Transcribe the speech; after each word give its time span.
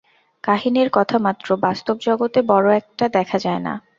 কাহিনীর 0.43 0.89
কথা 0.93 1.17
মাত্র, 1.19 1.47
বাস্তব 1.57 1.95
জগতে 2.01 2.39
বড় 2.47 2.67
একটা 2.75 3.05
দেখা 3.09 3.37
যায় 3.39 3.61
না। 3.61 3.73